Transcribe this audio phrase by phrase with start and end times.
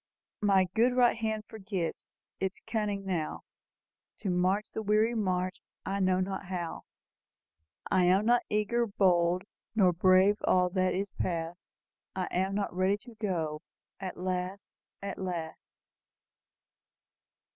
[0.41, 2.07] 'My good right hand forgets
[2.39, 3.43] Its cunning now.
[4.17, 6.85] To march the weary march, I know not how.
[7.91, 9.43] 'I am not eager, bold,
[9.75, 11.77] Nor brave; all that is past.
[12.15, 13.59] I am ready not to do,
[13.99, 15.69] At last, at last!